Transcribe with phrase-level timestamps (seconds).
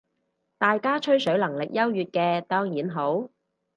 [0.57, 3.29] 大家吹水能力優越嘅當然好